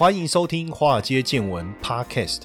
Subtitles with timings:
[0.00, 2.44] 欢迎收听《华尔街见闻》Podcast。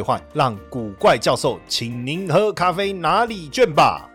[0.00, 4.08] 兑换，让古怪教授请您喝咖啡哪里卷吧。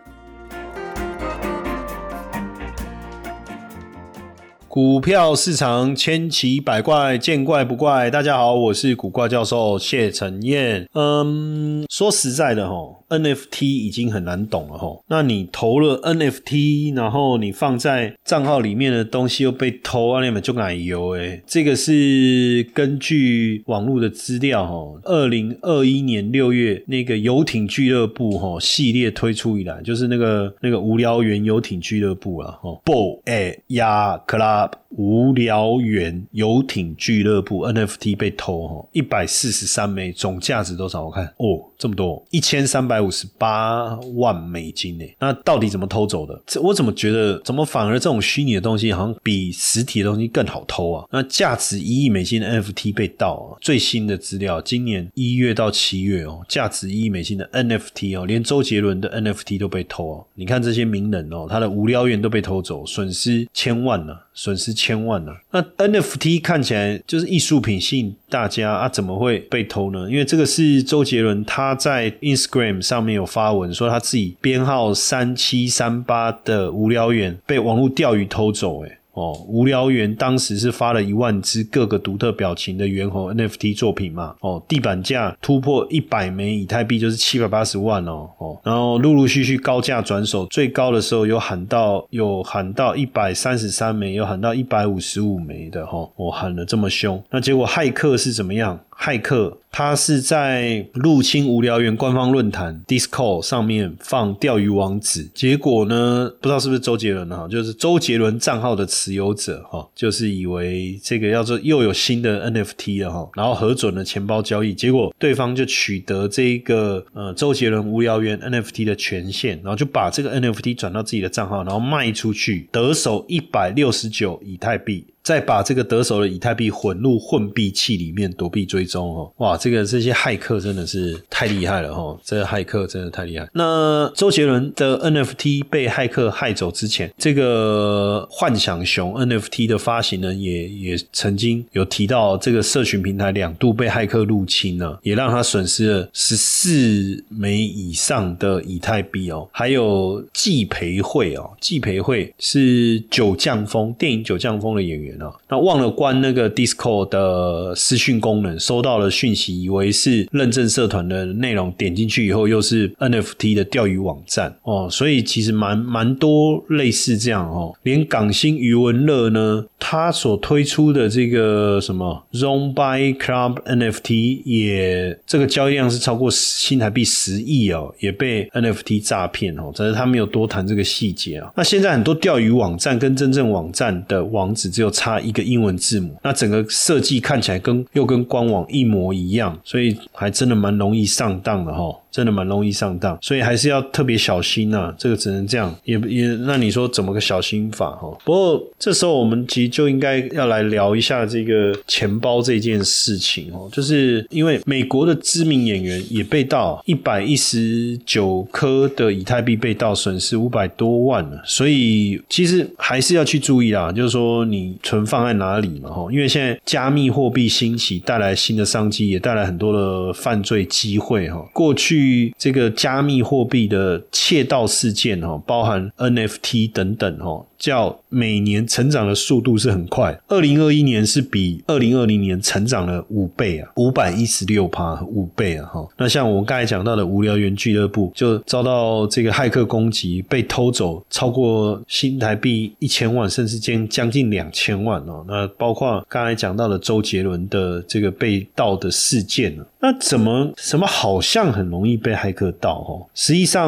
[4.66, 8.10] 股票市场千奇百怪，见怪不怪。
[8.10, 10.86] 大家好，我是古怪教授谢承彦。
[10.92, 12.74] 嗯，说实在的哈。
[13.08, 41.04] NFT 已经很难懂了哈，那你投了 NFT，然后你放在账号里面的东西又被偷，啊，你们就奶油哎，这个是根据网络的资料哈，二零二一年六月那个游艇俱乐部哈系列推出以来，就是那个那个无聊猿游艇俱乐部啊哈，Bo A Ya Club 无聊猿游艇俱乐部 NFT 被偷哈，一百四十三枚，总价值多少？
[41.04, 42.96] 我看哦，这么多，一千三百。
[43.06, 45.04] 五十八万美金呢？
[45.20, 46.42] 那到底怎么偷走的？
[46.44, 51.06] 这我怎么觉得，怎么反而这种虚拟的东西好像比实体的东西更好偷啊？
[51.12, 60.26] 那价值一亿美金的 NFT 被盗啊，最新的资料，今年一月到七月哦，价值一亿美金的 NFT 哦，连周杰伦的 NFT 都被偷哦。
[60.34, 64.12] 你看这些名人哦，他的无聊园都被偷走，损失千万呢。
[64.38, 65.32] 损失千千万呢？
[65.50, 70.08] 那 NFT 看起来就是艺术品，性大家啊，怎么会被偷呢？
[70.08, 84.34] 因为这个是周杰伦他在 Instagram 上面有发文说他自己编号三七三八的无聊猿被网络钓鱼偷走，诶哦，无聊猿当时是发了一万只各个独特表情的猿猴 NFT 作品嘛？
[84.40, 98.78] 哦，地板价突破一百枚以太币，就是七百八十万哦哦，然后陆陆续续高价转手，最高的时候有喊到有喊到一百三十三枚，有喊到一百五十五枚的哈，我喊的这么凶，那结果骇客是怎么样？
[98.98, 125.04] 骇客他是在入侵无聊猿官方论坛 Discord 上面放钓鱼网址，结果呢，不知道是不是周杰伦哈，就是周杰伦账号的持有者哈，就是以为这个要做又有新的 NFT 了哈，然后核准了钱包交易，结果对方就取得这一个呃周杰伦无聊猿 NFT 的权限，然后就把这个 NFT 转到自己的账号，然后卖出去，得手一百六十九以太币。
[125.26, 133.44] 再把这个得手的以太币混入混币器里面躲避追踪哦，哇，这个这些骇客真的是太厉害了哈，这个骇客真的太厉害。
[133.52, 149.48] 那周杰伦的 NFT 被骇客害走之前，这个幻想熊 NFT 的发行人也也曾经有提到，这个社群平台两度被骇客入侵了，也让他损失了十四枚以上的以太币哦。
[149.50, 155.15] 还有季培慧哦，季培慧是九降风电影九降风的演员。
[155.48, 181.50] 那忘了关那个 Discord 的私讯功能，收到了讯息，以为是认证社团的内容，点进去以后又是 NFT 的钓鱼网站哦，所以其实蛮蛮多类似这样哦，连港星余文乐呢，他所推出的这个什么 Zombi Club NFT 也这个交易量是超过新台币十亿哦，也被 NFT 诈骗哦，只是他没有多谈这个细节啊。
[181.56, 185.05] 那现在很多钓鱼网站跟真正网站的网址只有差。
[185.06, 191.96] 差一个英文字母，那整个设计看起来跟又跟官网一模一样，所以还真的蛮容易上当的哈。
[192.16, 194.90] 真的蛮容易上当，所以还是要特别小心呐。
[194.96, 198.08] 这个只能这样，也也那你说怎么个小心法哈？
[198.24, 211.42] 不过这时候我们其实就应该要来聊一下这个钱包这件事情哦，就是因为美国的知名演员也被盗一百一十九颗的以太币被盗，损失五百多万了。
[211.44, 216.06] 所以其实还是要去注意啦，就是说你存放在哪里嘛哈？
[216.12, 221.44] 因为现在加密货币兴起，带来新的商机，也带来很多的犯罪机会哈。
[221.52, 222.32] 过去。
[222.38, 227.44] 这个加密货币的窃盗事件哈，包含 NFT 等等哈。
[227.58, 235.86] 叫每年成长的速度是很快，二零二一年是比二零二零年成长了五倍啊，五百一十六趴五倍啊哈。
[235.96, 245.24] 那像我刚才讲到的无聊猿俱乐部，就遭到这个骇客攻击，被偷走超过新台币一千万，甚至将将近两千万哦。
[245.28, 249.64] 那包括刚才讲到的周杰伦的这个被盗的事件呢？
[249.80, 253.06] 那怎么什么好像很容易被骇客盗哦？
[253.14, 253.66] 实际上。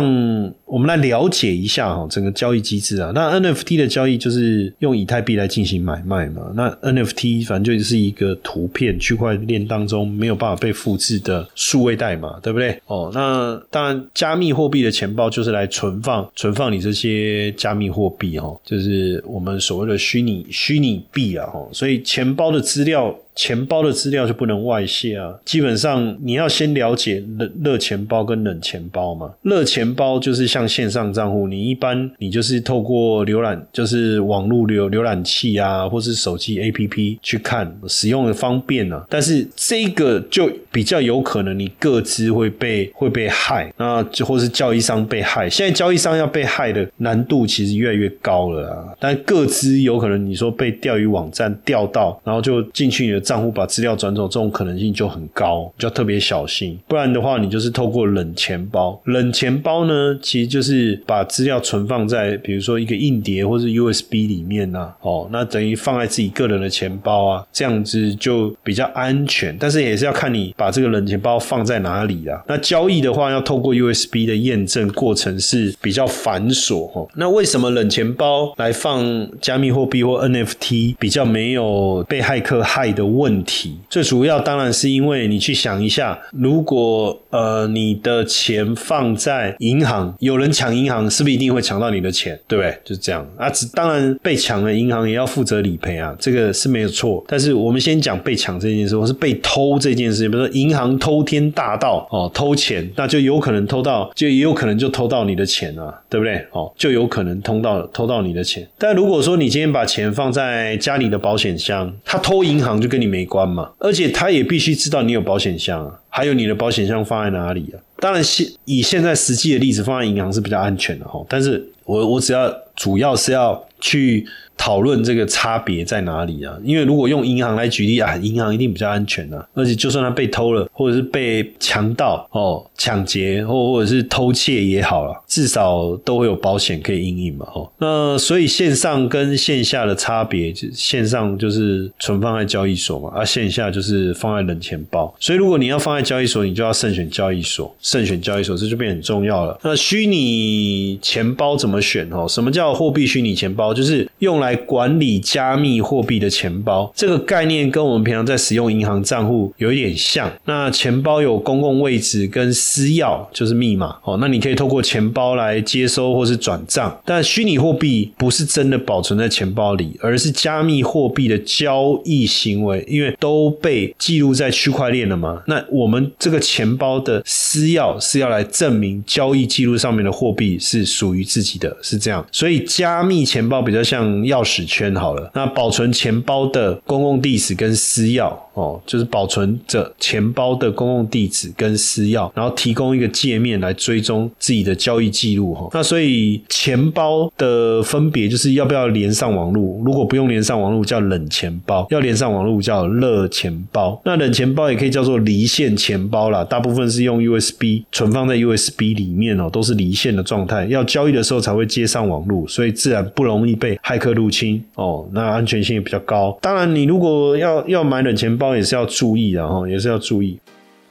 [0.68, 3.10] 我们来了解一下哈整个交易机制啊。
[3.14, 6.52] 那 NFT 的交易就是用以太币来进行买卖嘛。
[6.54, 12.80] 那 NFT 反正就是一个图片区块链当中没有办法被复制的数位代码，对不对？
[12.86, 21.68] 哦，那当然加密货币的钱包就是来存放存放你这些加密货币哦，就是我们所谓的虚拟虚拟币啊哦。
[21.72, 23.16] 所以钱包的资料。
[23.38, 25.32] 钱包的资料就不能外泄啊！
[25.44, 29.32] 基本上你要先了解热热钱包跟冷钱包嘛。
[29.42, 39.06] 热钱包就是像线上账户，你一般你就是透过浏览，就是网络浏浏览器啊，或是手机 APP 去看，使用的方便啊。
[39.08, 45.48] 但是这个就比较有可能你各资会被会被害，那就或是交易商被害。
[45.48, 48.86] 现在交易商要被害的难度其实越来越高了啊！
[48.98, 53.22] 但各资有可能你说被钓鱼网站钓到，然后就进去你的。
[53.28, 56.78] 账户把资料转走，这种可能性就很高，就要特别小心。
[56.88, 58.98] 不然的话，你就是透过冷钱包。
[59.04, 64.90] 冷钱包呢，其实就是把资料存放在，比如说一个硬碟或是 USB 里面呐。
[65.02, 69.54] 哦，那等于放在自己个人的钱包啊，这样子就比较安全。
[69.60, 72.42] 但是也是要看你把这个冷钱包放在哪里啊。
[72.48, 77.06] 那交易的话，要透过 USB 的验证过程是比较繁琐哦。
[77.14, 83.17] 那为什么冷钱包来放加密货币或 NFT 比较没有被骇客害的？
[83.18, 92.38] 问题最主要当然是因为你去想一下，如果呃你的钱放在银行，有人抢银行，是不是一定会抢到你的钱？
[92.46, 92.78] 对不对？
[92.84, 93.50] 就是这样啊。
[93.74, 97.24] 当然被抢了，银行也要负责理赔啊，这个是没有错。
[97.26, 106.46] 但是我们先讲被抢这件事，或是被偷这件事，比如说银行偷天大盗哦，偷钱，那就有可能偷到，就也有可能就偷到你的钱啊，对不对？
[106.52, 108.64] 哦，就有可能偷到偷到你的钱。
[108.78, 113.07] 但如果说你今天把钱放在家里的保险箱，他偷银行就跟你。
[113.08, 117.80] 没关嘛，而且他也必须知道你有保险箱啊，还有你的保险箱放在哪里啊？
[117.98, 121.24] 当然，现以现在实际的例子放在银行是比较安全的哈。
[121.28, 124.26] 但是我我只要主要是要去。
[124.58, 126.54] 讨论这个差别在哪里啊？
[126.64, 137.46] 因为如果用银行来举例啊，银行一定比较安全啊，而且就算它被偷了，或者是被强盗哦抢劫或或者是偷窃也好了，至少都会有保险可以应应嘛。
[137.54, 145.14] 哦，那所以线上跟线下的差别，线上就是存放在交易所嘛，而线下就是放在冷钱包。
[145.20, 149.56] 所以如果你要放在交易所，你就要慎选交易所，慎选交易所，这就变很重要了。
[149.62, 152.08] 那虚拟钱包怎么选？
[152.10, 153.72] 哦，什么叫货币虚拟钱包？
[153.72, 160.30] 就是用来来管理加密货币的钱包，这个概念跟我们平常在使用银行账户有一点像。
[160.46, 164.16] 那钱包有公共位置跟私钥，就是密码哦。
[164.18, 175.42] 那你可以透过钱包来接收或是转账，但虚拟货币不是真的保存在钱包里，而是加密货币的交易行为，因为都被记录在区块链了嘛。
[175.46, 182.26] 那我们这个钱包的私钥是要来证明交易记录上面的货币是属于自己的，是这样。
[182.32, 184.37] 所以加密钱包比较像要。
[184.38, 195.68] 钥匙圈好了，那保存钱包的公共地址跟私钥哦，就是保存着钱包的公共地址跟私钥，然后提供一个界面来追踪自己的交易记录哈。
[195.72, 204.00] 那所以钱包的分别就是要不要连上网络，如果不用连上网络叫冷钱包，要连上网络叫热钱包。
[204.04, 214.27] 那冷钱包也可以叫做离线钱包啦，大部分是用 USB 存放在 USB 里面哦，都是离线的状态，要交易的时候才会接上网络，所以自然不容易被骇客入。
[214.28, 216.38] 入侵哦，那安全性也比较高。
[216.42, 220.38] 当然，你如果要要买冷钱包，也是要注意的哈，也是要注意。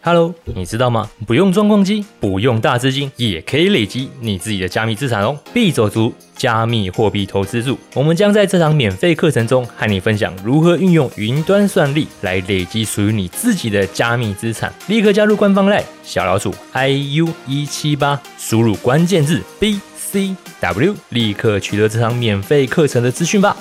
[0.01, 1.08] Hello，你知道吗？
[1.27, 5.38] 不用装矿机，不用大资金，也可以累积你自己的加密资产哦。
[5.53, 14.74] 币走族加密货币投资组，我们将在这场免费课程中和你分享如何运用云端算力来累积属于你自己的加密资产。
[14.88, 19.79] 立刻加入官方赖小老鼠 iu 一七八，输入关键字 B。
[20.10, 23.58] C W，立刻取得这场免费课程的资讯吧。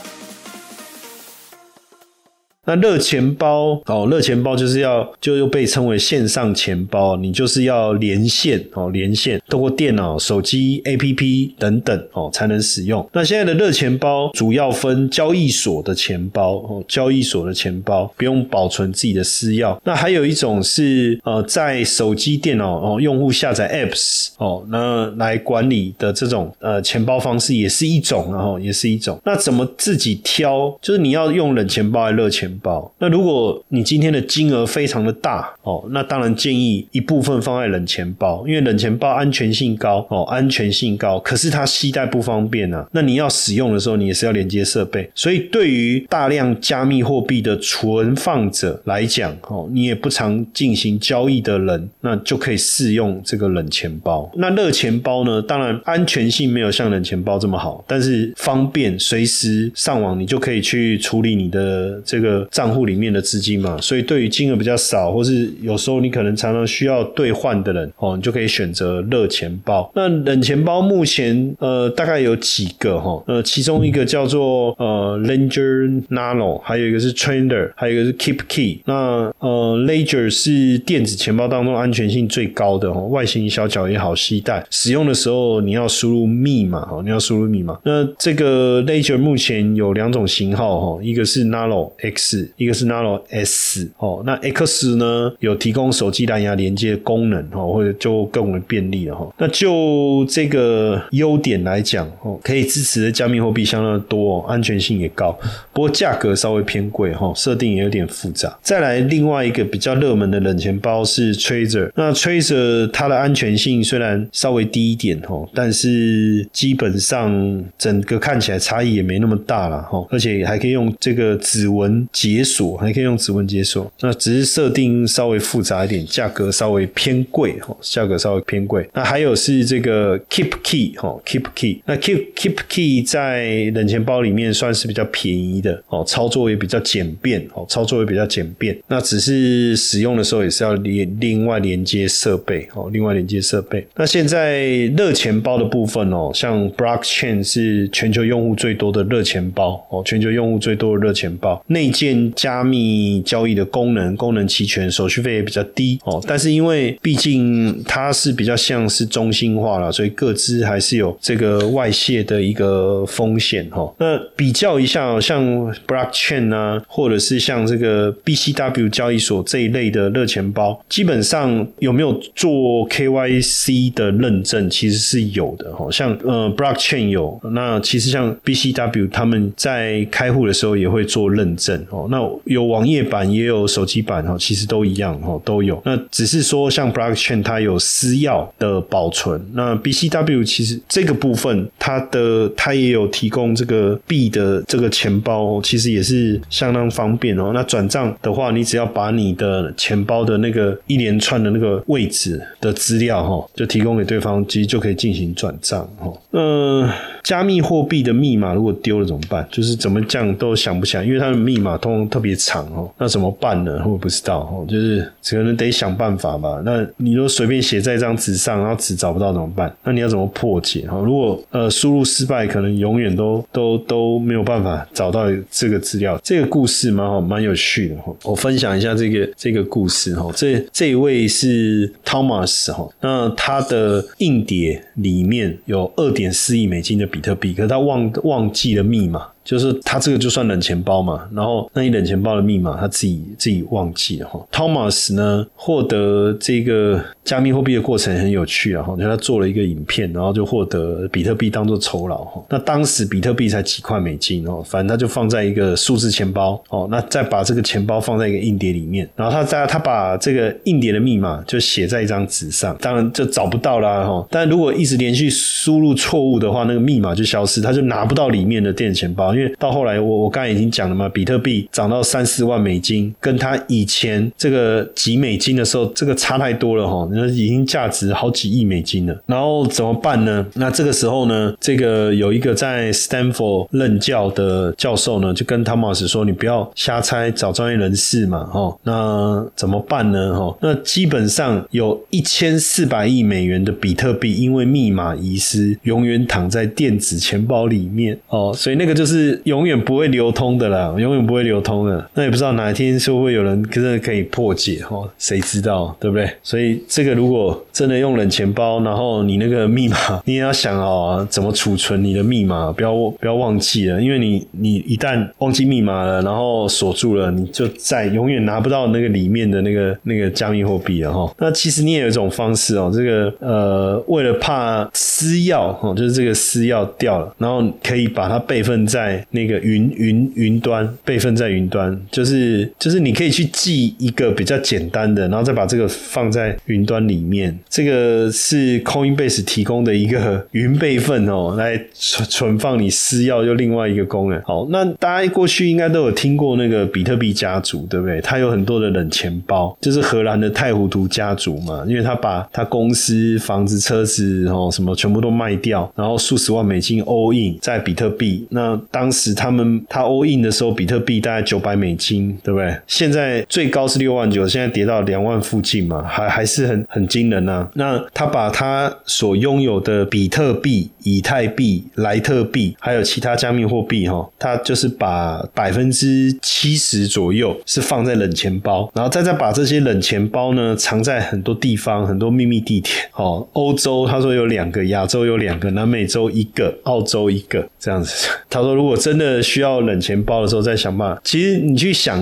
[2.67, 13.09] 那热钱包哦，热钱包就是要就又被称为线上钱包，你就是要连线哦，连线通过电脑、手机、A P P 等等哦才能使用。
[13.13, 19.79] 那现在的热钱包主要分交易所的钱包哦，交易所的钱包不用保存自己的私钥。
[19.85, 29.21] 那还有一种是呃，在手机、电脑哦，用户下载 Apps 哦，那来管理的这种呃钱包方式也是一种，然后也是一种。
[29.25, 30.77] 那怎么自己挑？
[30.83, 32.51] 就是你要用冷钱包还是热钱？
[32.51, 32.56] 包。
[32.63, 42.87] 包那如果你今天的金额非常的大哦，那当然建议一部分放在冷钱包，因为冷钱包安全性高哦，安全性高，可是它携带不方便啊。
[42.93, 45.09] 那你要使用的时候，你也是要连接设备。
[45.15, 54.31] 所以对于大量加密货币的存放者来讲，哦，你也不常进行交易的人，那就可以适用这个冷钱包。
[54.37, 55.43] 那热钱包呢？
[55.43, 63.79] 当然安全性没有像冷钱包这么好，但是方便随时上网，你就可以去处理你的这个账户里面的资金嘛。
[63.81, 69.91] 所以对于金额比较少，或是有时候你可能常常需要兑换的人，哦，你就可以选择热钱包。
[69.95, 73.23] 那冷钱包目前呃大概有几个哈？
[73.27, 78.81] 呃，其中一个叫做呃 Ledger Nano，还有一个是 Trader，还有一个是 Keep Key。
[78.85, 87.79] 那呃 Ledger 是电子钱包当中安全性最高的哦，外形小巧也好携带，使用的时候你要输入密码哦，你要输入密码。
[87.85, 94.23] 那这个 Ledger 目前有两种型号哈，一个是 Nano X，一个是 Nano S 哦。
[94.27, 99.33] 那 X 呢有提供手机蓝牙连接的功能哦，或者就更为便利了哈。
[99.39, 105.33] 那就这个优点来讲哦，可以支持的加密货币相当多哦，安全性也高，
[105.73, 108.59] 不过价格稍微偏贵哈，设定也有点复杂。
[108.63, 123.91] 再来另外一个比较热门的冷钱包是 Tracer，那 Tracer 它的安全性虽然稍微低一点哦，但是基本上整个看起来差异也没那么大了哈，而且还可以用这个指纹解锁，还可以用指纹解锁。
[124.01, 128.89] 那只是设定稍微复杂一点，价格稍微偏贵哈，价格稍微偏贵。
[128.93, 138.77] 那还有是这个 Keep Key 哈，Keep Key，那 Keep Keep Key 在冷钱包里面算是比较便宜的哦，操作也比较简便哦，操作也比较简便。
[138.89, 143.87] 那只是使用的时候也是要连另外连接设备哦，另外连接设备。
[143.95, 144.67] 那现在
[144.97, 156.23] 热钱包的部分哦，像 Blockchain 是全球用户最多的热钱包哦，全球用户最多的热钱包，内建加密交易的功能，功能齐全，手续费也比较低哦。
[156.27, 163.93] 但是因为毕竟它是比较像是中心化了，所以各自还是有这个外泄的一个风险哈。
[163.99, 165.45] 那比较一下，像
[165.87, 172.51] Blockchain 啊，或者是像这个 BCW 交易所这一类的热钱包，基本上有没有做
[172.89, 175.91] KYC 的认证，其实是有的哈。
[175.91, 182.07] 像呃 Blockchain 有，那其实像 BCW 他们在开户的时候也会做认证哦。
[182.11, 185.81] 那有网页版也有手机版哈，其实都一样哈，都有。
[185.85, 197.53] 那只是说像 Blockchain 它有私钥的保存，那 BCW 其实这个部分它的它也有提供这个币的这个钱包，其实也是相当方便哦。
[197.55, 206.13] 那转账的话，你只要把你的钱包的那个一连串的那个位置的资料哈，就提供给对方，其实就可以进行转账哈。
[206.33, 206.89] 嗯。
[207.23, 209.45] 加密货币的密码如果丢了怎么办？
[209.51, 212.89] 就是怎么降都想不起来，因为它的密码通特别长哦。
[212.99, 213.83] 那怎么办呢？
[213.85, 216.63] 我不知道哦，就是可能得想办法吧。
[216.65, 219.75] 那你如果随便写在一张纸上，然后纸找不到怎么办？
[219.83, 220.99] 那你要怎么破解哈？
[220.99, 226.21] 如果呃输入失败，可能永远都都都没有办法找到这个资料。
[226.23, 228.15] 这个故事蛮好，蛮有趣的哈。
[228.25, 230.31] 我分享一下这个这个故事哈。
[230.37, 237.07] 这这位是 Thomas 哈，那他的硬碟里面有二点四亿美金的。
[237.07, 239.29] 比特币，可是他忘忘记了密码。
[239.47, 244.45] 就是他这个就算冷钱包嘛，然后那你冷钱包的密码他自己自己忘记了哈。
[244.51, 252.43] Thomas 呢获得这个加密货币的过程很有趣啊哈，就他做了一个影片，然后就获得比特币当做酬劳哈。
[252.49, 264.25] 那当时比特币才几块美金哦，反正他就放在一个数字钱包哦，那再把这个钱包放在一个硬碟里面，然后他在他把这个硬碟的密码就写在一张纸上，当然就找不到啦哈。
[264.31, 269.35] 但如果一直连续输入错误的话，那个密码就消失，他就拿不到里面的电子钱包。
[269.35, 279.17] 因为到后来，我我刚才已经讲了嘛，比特币涨到三四万美金，跟它以前这个几美金的时候，这个差太多了哈，那已经价值好几亿美金了。
[279.27, 280.47] 然后怎么办呢？
[280.55, 290.19] 那这个时候呢，这个有一个在 Stanford 任教的教授呢，就跟汤马斯说：“你不要瞎猜，找专业人士嘛。”哦，那怎么办呢？
[290.33, 299.17] 哦，那基本上有一千四百亿美元的比特币，因为密码遗失，永远躺在电子钱包里面哦，所以那个就是。
[299.47, 302.11] 永远不会流通的啦，永远不会流通的。
[302.15, 305.09] 那也不知道哪一天会不会有人真的可以破解哦？
[305.19, 306.29] 谁知道，对不对？
[306.43, 321.35] 所以这个如果真的用冷钱包，然后你那个密码，你也要想哦，怎么储存你的密码，不要不要忘记了，因为你你一旦忘记密码了，然后锁住了，你就再永远拿不到那个里面的那个那个加密货币了哈。
[321.39, 328.87] 那其实你也有一种方式哦，这个呃，为了怕私钥哦，就是这个私钥掉了，然后可以把它备份。
[328.87, 337.59] 在那个云云云端，备份在云端，就是就是你可以去记一个比较简单的，然后再把这个放在云端里面。
[337.69, 344.41] 这个是 Coinbase 提供的一个云备份哦， 来存存放你私钥又另外一个功能。
[344.43, 348.21] 好，那大家过去应该都有听过那个比特币家族，对不对？
[348.21, 358.47] 它有很多的冷钱包，就是荷兰的太湖图家族嘛，因为他把他公司、房子、车子哦什么全部都卖掉，然后数十万美金 all in 在比特币。
[358.51, 362.75] 那当时他们他 all in 的时候，比特币大概九百美金，对不对？
[362.87, 367.69] 现在最高是六万九，现在跌到两万附近嘛，还还是很很惊人啊。
[367.75, 382.95] 那他把他所拥有的比特币、以太币、莱特币，还有其他加密货币哈，他就是把百分之七十左右是放在冷钱包，然后再再把这些冷钱包呢藏在很多地方、很多秘密地点。
[383.15, 388.29] 哦，欧洲他说有两个，亚洲有两个，南美洲一个，澳洲一个，这样子。
[388.49, 391.21] 他说如果真的需要冷钱包的时候，再想办法。
[391.25, 392.19] 其实你去想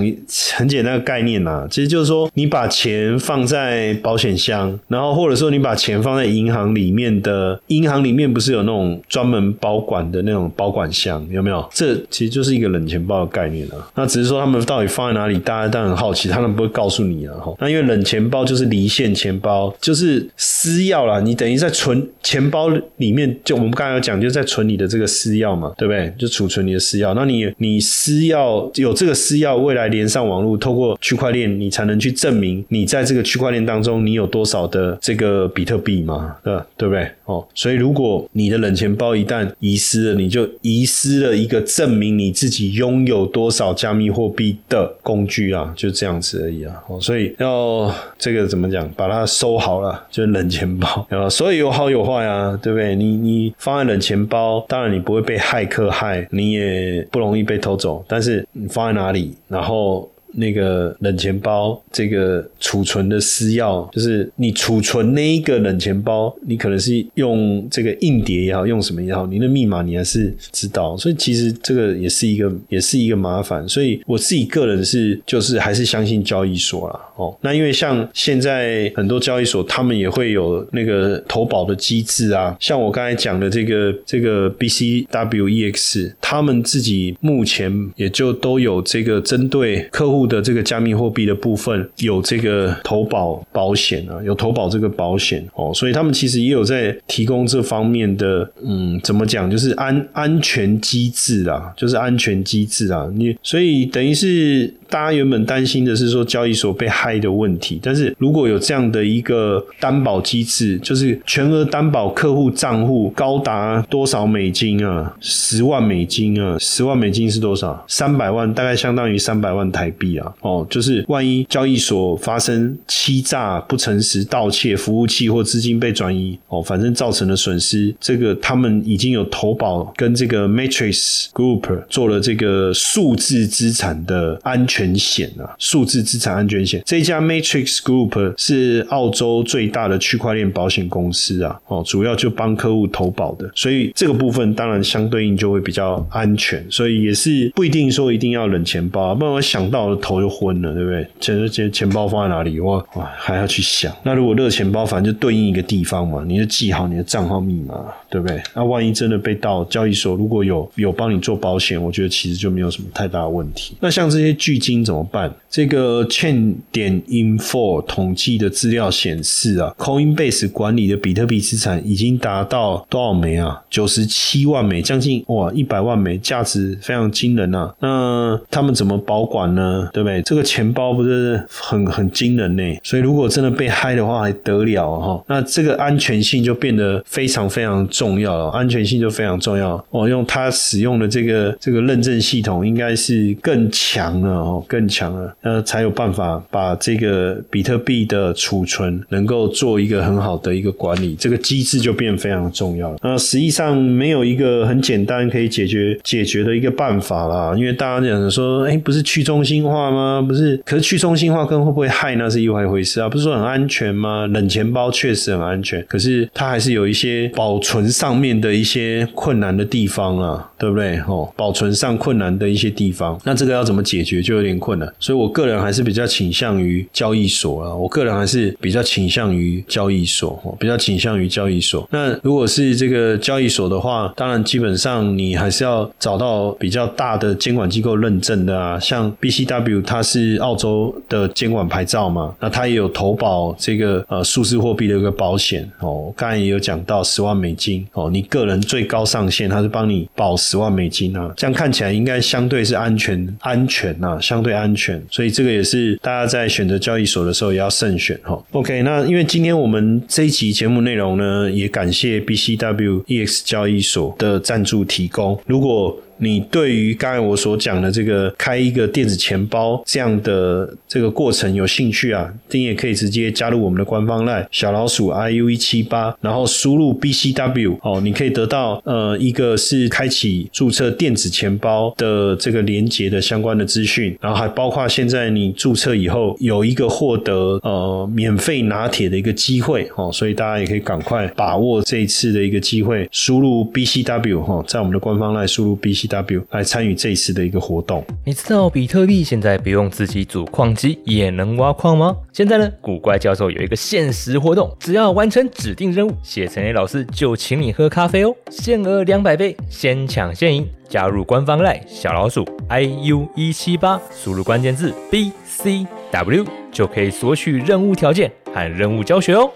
[0.54, 11.66] 很简单的概念呐，其实就是说你把钱放在保险箱，然后或者说你把钱放在银行里面的，银行里面不是有那种专门保管的那种保管箱，有没有？
[11.72, 13.76] 这其实就是一个冷钱包的概念啊。
[13.94, 17.34] 那只是说他们到底放在哪里，大家当然很好奇，他们不会告诉你啊。
[17.36, 26.12] 哈，那因为冷钱包就是离线钱包，就是私钥啦，你等于在存钱包里面，就我们刚才有讲，就在存你的这个私钥嘛，对不对？
[26.18, 27.14] 就储存你的私钥。
[27.14, 36.34] 那你你私钥有这个私钥，未来连上网络，透过区块链，你才能去证明你在这个区块链当中，你有多少的这个比特币嘛？
[36.42, 37.08] 对对不对？
[37.26, 46.82] 哦，所以如果你的冷钱包一旦遗失了，你就遗失了一个证明你自己拥有多少加密货币的工具啊，就这样子而已啊。
[46.88, 51.30] 哦，所以要这个怎么讲，把它收好了， 就是冷钱包啊。
[51.30, 52.96] 所以有好有坏啊，对不对？
[52.96, 58.04] 你你放在冷钱包，当然你不会被骇客害，你也不容易被偷走。
[58.08, 60.10] 但是你放在哪里，然后。
[60.36, 73.68] 那个冷钱包，这个储存的私钥，就是你储存那一个冷钱包，你可能是用这个硬碟也好，用什么也好，你的密码你还是知道，所以其实这个也是一个，也是一个麻烦。
[73.68, 77.00] 所以我自己个人是，就是还是相信交易所啦。
[77.16, 77.36] 哦。
[77.40, 90.23] 那因为像现在很多交易所，他们也会有那个投保的机制啊，像我刚才讲的这个这个 BCWEX，他们自己目前也就都有这个针对客户。
[90.26, 104.72] 的这个加密货币的部分有这个投保保险啊，有投保这个保险哦，所以他们其实也有在提供这方面的，嗯，怎么讲，就是安安全机制啊，就是安全机制啊，你所以等于是。
[104.88, 115.12] 大家原本担心的是说交易所被害的问题，但是如果有这样的一个担保机制，就是全额担保客户账户高达多少美金啊？
[115.20, 116.56] 十万美金啊？
[116.60, 117.84] 十万美金是多少？
[117.88, 120.32] 三百万，大概相当于三百万台币啊！
[120.40, 134.83] 哦，就是万一交易所发生欺诈、不诚实、盗窃、服务器或资金被转移，哦，反正造成的损失，这个他们已经有投保跟这个 Matrix Group 做了这个数字资产的安全。
[134.84, 136.82] 全险啊，数字资产安全险。
[136.84, 151.06] 这家 Matrix Group 是澳洲最大的区块链保险公司啊，哦，主要就帮客户投保的，所以这个部分当然相对应就会比较安全，所以也是不一定说一定要冷钱包，不然我想到头就昏了，对不对？
[151.20, 152.60] 钱钱钱包放在哪里？
[152.60, 153.94] 哇哇，还要去想。
[154.02, 157.74] 那如果热钱包，反正就对应一个地方嘛，你就记好你的账号密码，
[158.10, 158.40] 对不对？
[158.54, 163.76] 那万一真的被盗，交易所如果有有帮你做保险，我觉得其实就没有什么太大的问题。
[163.80, 165.32] 那像这些巨金怎么办？
[165.50, 173.62] 这个欠点 info 统计的资料显示啊，Coinbase 管理的比特币资产已经达到多少枚啊？
[173.70, 177.72] 九十七万枚，将近哇一百万枚，价值非常惊人啊！
[177.80, 179.88] 那他们怎么保管呢？
[179.92, 180.22] 对不对？
[180.22, 182.62] 这个钱包不是很很惊人呢？
[182.82, 185.24] 所以如果真的被嗨的话，还得了哈？
[185.28, 189.84] 那这个安全性就变得非常非常重要了，安全性就非常重要。
[189.90, 194.53] 哦，用它使用的这个这个认证系统，应该是更强了哦。
[194.62, 202.98] 更强了，呃，才有办法把这个比特币的储存能够做一个很好的一个管理，这个机制就变非常重要了。
[203.02, 210.24] 那实际上没有一个很简单可以解决解决的一个办法啦，因为大家讲说，哎，不是去中心化吗？
[210.26, 213.08] 不是，可是去中心化跟会不会害那是一回事啊？
[213.08, 214.26] 不是说很安全吗？
[214.26, 220.98] 冷钱包确实很安全，可是它还是有一些保存上面的一些困难的地方啊，对不对？
[221.08, 224.43] 哦，保存上困难的一些地方，那这个要怎么解决就？
[224.46, 226.86] 有点困难，所以我个人还是比较倾向于。
[226.92, 227.74] 交易所啊。
[227.74, 231.86] 我个人还是比较倾向于交易所，比较倾向于交易所。
[231.90, 246.12] 那如果是这个交易所的话，当然基本上你还是要找到比较大的监管机构认证的啊，像 BCW 它是澳洲的监管牌照嘛，那它也有投保这个呃数字货币的一个保险哦。
[246.16, 255.00] 刚才也有讲到十万美金哦，你个人最高上限它是帮你保十万美金啊，这样看起来应该相对是安全安全呐，相相对安全。
[255.10, 258.42] 所以这个也是大家在选择交易所的时候也要慎选哈。
[258.50, 265.40] OK，那因为今天我们这一集节目内容呢，也感谢 BCW EX 交易所的赞助提供。
[265.46, 272.32] 如果你对于刚才我所讲的这个开一个电子钱包这样的这个过程有兴趣啊？
[272.50, 296.03] 你也可以直接加入我们的官方 line 小老鼠 iu 一七八，然后输入 bcw 哦，你可以得到呃一个是开启注册电子钱包的这个连接的相关的资讯，然后还包括现在你注册以后有一个获得呃免费拿铁的一个机会哦，所以大家也可以赶快把握这一次的一个机会，输入 bcw 哈，在我们的官方 line 输入 bc。
[296.08, 298.04] W 来参与这一次的一个活动。
[298.24, 302.16] 你知道比特币现在不用自己组矿机也能挖矿吗？
[302.32, 310.66] 现在呢，古怪教授有一个限时活动，只要完成指定任务，谢承彦老师就请你喝咖啡哦，限额两百杯，先抢先赢。
[310.86, 319.50] 加入官方赖小老鼠 iu 一七八，输入关键字 B C W 就可以索取任务条件和任务教学哦。